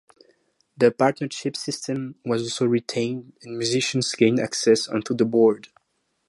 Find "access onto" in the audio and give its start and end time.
4.39-5.13